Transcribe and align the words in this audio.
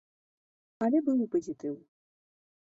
Але 0.87 0.97
быў 1.09 1.17
і 1.27 1.29
пазітыў. 1.37 1.75